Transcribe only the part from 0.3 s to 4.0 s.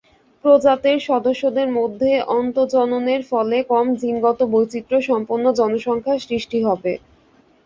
প্রজাতের সদস্যদের মধ্যে অন্তঃজননের ফলে কম